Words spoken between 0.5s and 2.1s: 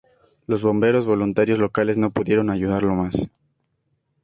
bomberos voluntarios locales no